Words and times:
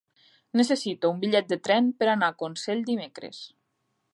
Necessito 0.61 1.11
un 1.15 1.19
bitllet 1.25 1.51
de 1.53 1.59
tren 1.67 1.91
per 1.99 2.09
anar 2.15 2.33
a 2.33 2.35
Consell 2.43 2.83
dimecres. 2.89 3.43